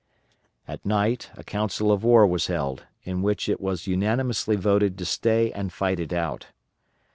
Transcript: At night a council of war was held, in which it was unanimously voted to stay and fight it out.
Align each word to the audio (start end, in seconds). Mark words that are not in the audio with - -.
At 0.67 0.83
night 0.83 1.29
a 1.37 1.43
council 1.43 1.91
of 1.91 2.03
war 2.03 2.25
was 2.25 2.47
held, 2.47 2.85
in 3.03 3.21
which 3.21 3.47
it 3.47 3.61
was 3.61 3.85
unanimously 3.85 4.55
voted 4.55 4.97
to 4.97 5.05
stay 5.05 5.51
and 5.51 5.71
fight 5.71 5.99
it 5.99 6.11
out. 6.11 6.47